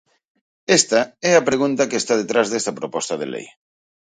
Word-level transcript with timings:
Esta 0.79 1.01
é 1.29 1.31
a 1.35 1.45
pregunta 1.49 1.87
que 1.89 1.97
está 2.01 2.13
detrás 2.17 2.47
desta 2.49 2.77
proposta 2.79 3.13
de 3.21 3.27
lei. 3.33 3.47